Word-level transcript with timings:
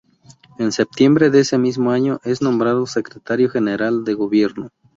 En 0.57 0.71
septiembre 0.71 1.29
de 1.29 1.41
ese 1.41 1.59
mismo 1.59 1.91
año, 1.91 2.19
es 2.23 2.41
nombrado 2.41 2.87
Secretario 2.87 3.51
General 3.51 4.03
de 4.03 4.15
Gobierno. 4.15 4.69